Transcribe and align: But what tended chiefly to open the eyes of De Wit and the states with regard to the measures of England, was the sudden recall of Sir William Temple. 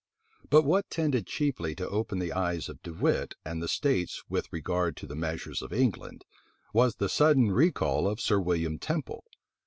But 0.49 0.63
what 0.65 0.89
tended 0.89 1.27
chiefly 1.27 1.75
to 1.75 1.87
open 1.87 2.17
the 2.17 2.33
eyes 2.33 2.69
of 2.69 2.81
De 2.81 2.91
Wit 2.91 3.35
and 3.45 3.61
the 3.61 3.67
states 3.67 4.23
with 4.27 4.51
regard 4.51 4.97
to 4.97 5.05
the 5.05 5.13
measures 5.15 5.61
of 5.61 5.71
England, 5.71 6.25
was 6.73 6.95
the 6.95 7.07
sudden 7.07 7.51
recall 7.51 8.07
of 8.07 8.19
Sir 8.19 8.39
William 8.39 8.79
Temple. 8.79 9.23